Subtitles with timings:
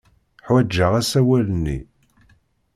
[0.45, 1.77] Ḥwajeɣ asawal-nni.